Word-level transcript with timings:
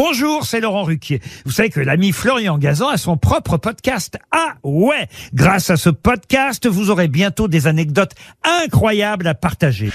Bonjour, 0.00 0.44
c'est 0.44 0.60
Laurent 0.60 0.84
Ruquier. 0.84 1.20
Vous 1.44 1.50
savez 1.50 1.70
que 1.70 1.80
l'ami 1.80 2.12
Florian 2.12 2.56
Gazan 2.56 2.86
a 2.86 2.96
son 2.98 3.16
propre 3.16 3.56
podcast. 3.56 4.16
Ah 4.30 4.54
ouais 4.62 5.08
Grâce 5.34 5.70
à 5.70 5.76
ce 5.76 5.90
podcast, 5.90 6.68
vous 6.68 6.90
aurez 6.90 7.08
bientôt 7.08 7.48
des 7.48 7.66
anecdotes 7.66 8.12
incroyables 8.44 9.26
à 9.26 9.34
partager. 9.34 9.90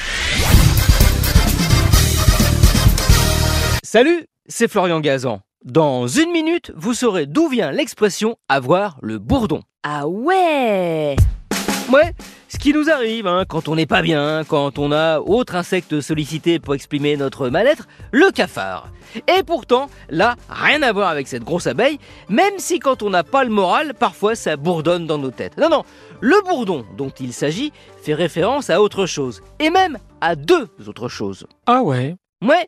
Salut, 3.82 4.26
c'est 4.46 4.68
Florian 4.68 5.00
Gazan. 5.00 5.40
Dans 5.64 6.06
une 6.06 6.32
minute, 6.34 6.74
vous 6.76 6.94
saurez 6.94 7.26
d'où 7.26 7.48
vient 7.48 7.72
l'expression 7.72 8.36
avoir 8.50 8.98
le 9.02 9.20
bourdon. 9.20 9.62
Ah 9.84 10.06
ouais 10.10 11.16
Ouais, 11.90 12.14
ce 12.54 12.60
qui 12.60 12.72
nous 12.72 12.92
arrive 12.92 13.26
hein, 13.26 13.46
quand 13.48 13.68
on 13.68 13.76
n'est 13.76 13.88
pas 13.88 14.04
bien, 14.04 14.44
quand 14.48 14.78
on 14.78 14.92
a 14.92 15.20
autre 15.20 15.56
insecte 15.56 16.02
sollicité 16.02 16.60
pour 16.60 16.76
exprimer 16.76 17.18
notre 17.18 17.50
mal-être, 17.50 17.88
le 18.12 18.30
cafard. 18.32 18.92
Et 19.28 19.42
pourtant, 19.42 19.88
là, 20.10 20.36
rien 20.50 20.84
à 20.84 20.92
voir 20.92 21.10
avec 21.10 21.28
cette 21.28 21.44
grosse 21.44 21.66
abeille, 21.66 21.98
même 22.30 22.54
si 22.60 22.78
quand 22.78 23.02
on 23.02 23.10
n'a 23.10 23.24
pas 23.24 23.44
le 23.44 23.50
moral, 23.50 23.96
parfois 23.96 24.36
ça 24.36 24.56
bourdonne 24.56 25.08
dans 25.08 25.18
nos 25.18 25.32
têtes. 25.32 25.58
Non, 25.58 25.68
non, 25.68 25.84
le 26.22 26.40
bourdon 26.48 26.86
dont 26.96 27.10
il 27.10 27.34
s'agit 27.34 27.74
fait 28.04 28.14
référence 28.14 28.70
à 28.70 28.84
autre 28.84 29.08
chose, 29.08 29.42
et 29.60 29.72
même 29.72 29.98
à 30.22 30.36
deux 30.36 30.70
autres 30.86 31.10
choses. 31.10 31.48
Ah 31.66 31.82
ouais 31.82 32.16
Ouais, 32.44 32.68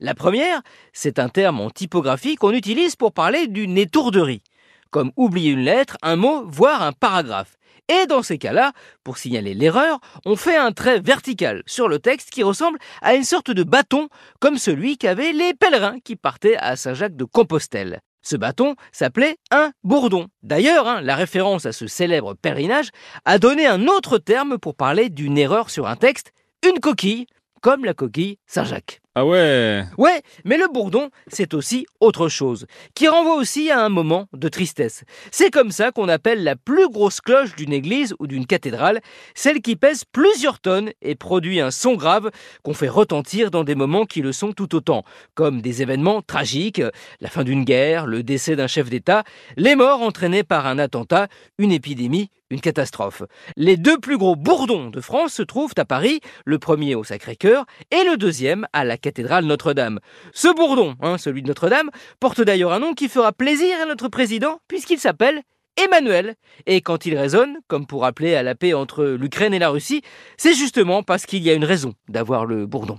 la 0.00 0.14
première, 0.14 0.62
c'est 0.94 1.18
un 1.18 1.28
terme 1.28 1.60
en 1.60 1.68
typographie 1.68 2.36
qu'on 2.36 2.52
utilise 2.52 2.96
pour 2.96 3.12
parler 3.12 3.48
d'une 3.48 3.76
étourderie, 3.76 4.40
comme 4.90 5.12
oublier 5.16 5.52
une 5.52 5.64
lettre, 5.64 5.96
un 6.02 6.16
mot, 6.16 6.44
voire 6.46 6.82
un 6.82 6.92
paragraphe. 6.92 7.56
Et 7.88 8.06
dans 8.06 8.22
ces 8.22 8.38
cas-là, 8.38 8.72
pour 9.04 9.16
signaler 9.16 9.54
l'erreur, 9.54 10.00
on 10.24 10.34
fait 10.34 10.56
un 10.56 10.72
trait 10.72 11.00
vertical 11.00 11.62
sur 11.66 11.88
le 11.88 11.98
texte 11.98 12.30
qui 12.30 12.42
ressemble 12.42 12.78
à 13.00 13.14
une 13.14 13.24
sorte 13.24 13.50
de 13.50 13.62
bâton, 13.62 14.08
comme 14.40 14.58
celui 14.58 14.98
qu'avaient 14.98 15.32
les 15.32 15.54
pèlerins 15.54 16.00
qui 16.00 16.16
partaient 16.16 16.56
à 16.56 16.74
Saint-Jacques 16.74 17.16
de 17.16 17.24
Compostelle. 17.24 18.00
Ce 18.22 18.36
bâton 18.36 18.74
s'appelait 18.90 19.36
un 19.52 19.70
bourdon. 19.84 20.26
D'ailleurs, 20.42 20.88
hein, 20.88 21.00
la 21.00 21.14
référence 21.14 21.64
à 21.64 21.70
ce 21.70 21.86
célèbre 21.86 22.34
pèlerinage 22.34 22.90
a 23.24 23.38
donné 23.38 23.68
un 23.68 23.86
autre 23.86 24.18
terme 24.18 24.58
pour 24.58 24.74
parler 24.74 25.10
d'une 25.10 25.38
erreur 25.38 25.70
sur 25.70 25.86
un 25.86 25.94
texte, 25.94 26.32
une 26.68 26.80
coquille, 26.80 27.26
comme 27.62 27.84
la 27.84 27.94
coquille 27.94 28.38
Saint-Jacques. 28.46 29.00
Ah 29.18 29.24
ouais 29.24 29.82
Ouais, 29.96 30.20
mais 30.44 30.58
le 30.58 30.70
bourdon, 30.70 31.08
c'est 31.26 31.54
aussi 31.54 31.86
autre 32.00 32.28
chose, 32.28 32.66
qui 32.94 33.08
renvoie 33.08 33.36
aussi 33.36 33.70
à 33.70 33.82
un 33.82 33.88
moment 33.88 34.28
de 34.34 34.46
tristesse. 34.50 35.04
C'est 35.30 35.50
comme 35.50 35.70
ça 35.70 35.90
qu'on 35.90 36.10
appelle 36.10 36.44
la 36.44 36.54
plus 36.54 36.90
grosse 36.90 37.22
cloche 37.22 37.56
d'une 37.56 37.72
église 37.72 38.14
ou 38.18 38.26
d'une 38.26 38.46
cathédrale, 38.46 39.00
celle 39.34 39.62
qui 39.62 39.74
pèse 39.74 40.04
plusieurs 40.04 40.60
tonnes 40.60 40.90
et 41.00 41.14
produit 41.14 41.60
un 41.60 41.70
son 41.70 41.94
grave 41.94 42.30
qu'on 42.62 42.74
fait 42.74 42.90
retentir 42.90 43.50
dans 43.50 43.64
des 43.64 43.74
moments 43.74 44.04
qui 44.04 44.20
le 44.20 44.32
sont 44.32 44.52
tout 44.52 44.74
autant, 44.74 45.02
comme 45.34 45.62
des 45.62 45.80
événements 45.80 46.20
tragiques, 46.20 46.82
la 47.22 47.30
fin 47.30 47.42
d'une 47.42 47.64
guerre, 47.64 48.04
le 48.04 48.22
décès 48.22 48.54
d'un 48.54 48.66
chef 48.66 48.90
d'État, 48.90 49.24
les 49.56 49.76
morts 49.76 50.02
entraînés 50.02 50.44
par 50.44 50.66
un 50.66 50.78
attentat, 50.78 51.28
une 51.56 51.72
épidémie, 51.72 52.28
une 52.50 52.60
catastrophe. 52.60 53.22
Les 53.56 53.76
deux 53.76 53.98
plus 53.98 54.18
gros 54.18 54.36
bourdons 54.36 54.90
de 54.90 55.00
France 55.00 55.32
se 55.34 55.42
trouvent 55.42 55.74
à 55.76 55.84
Paris, 55.84 56.20
le 56.44 56.58
premier 56.58 56.94
au 56.94 57.04
Sacré-Cœur 57.04 57.64
et 57.90 58.04
le 58.04 58.16
deuxième 58.16 58.66
à 58.72 58.84
la 58.84 58.96
cathédrale 59.06 59.44
Notre-Dame. 59.44 60.00
Ce 60.32 60.52
bourdon, 60.52 60.96
hein, 61.00 61.16
celui 61.16 61.42
de 61.42 61.48
Notre-Dame, 61.48 61.90
porte 62.18 62.40
d'ailleurs 62.40 62.72
un 62.72 62.80
nom 62.80 62.92
qui 62.92 63.08
fera 63.08 63.32
plaisir 63.32 63.76
à 63.80 63.86
notre 63.86 64.08
président 64.08 64.58
puisqu'il 64.66 64.98
s'appelle 64.98 65.42
Emmanuel. 65.76 66.34
Et 66.66 66.80
quand 66.80 67.06
il 67.06 67.16
résonne, 67.16 67.58
comme 67.68 67.86
pour 67.86 68.04
appeler 68.04 68.34
à 68.34 68.42
la 68.42 68.56
paix 68.56 68.74
entre 68.74 69.04
l'Ukraine 69.04 69.54
et 69.54 69.60
la 69.60 69.68
Russie, 69.68 70.02
c'est 70.36 70.54
justement 70.54 71.04
parce 71.04 71.24
qu'il 71.24 71.42
y 71.42 71.50
a 71.50 71.54
une 71.54 71.64
raison 71.64 71.94
d'avoir 72.08 72.46
le 72.46 72.66
bourdon. 72.66 72.98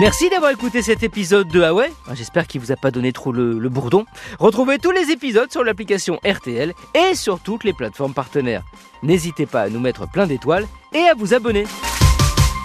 Merci 0.00 0.28
d'avoir 0.30 0.50
écouté 0.50 0.82
cet 0.82 1.02
épisode 1.02 1.48
de 1.48 1.60
Huawei. 1.60 1.90
J'espère 2.14 2.46
qu'il 2.46 2.60
vous 2.60 2.72
a 2.72 2.76
pas 2.76 2.90
donné 2.90 3.12
trop 3.12 3.32
le, 3.32 3.58
le 3.58 3.68
bourdon. 3.68 4.04
Retrouvez 4.38 4.78
tous 4.78 4.90
les 4.90 5.10
épisodes 5.10 5.50
sur 5.50 5.64
l'application 5.64 6.18
RTL 6.24 6.72
et 6.94 7.14
sur 7.14 7.40
toutes 7.40 7.64
les 7.64 7.72
plateformes 7.72 8.14
partenaires. 8.14 8.62
N'hésitez 9.02 9.46
pas 9.46 9.62
à 9.62 9.68
nous 9.68 9.80
mettre 9.80 10.10
plein 10.10 10.26
d'étoiles 10.26 10.66
et 10.94 11.08
à 11.08 11.14
vous 11.14 11.34
abonner. 11.34 11.64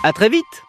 À 0.03 0.13
très 0.13 0.29
vite 0.29 0.63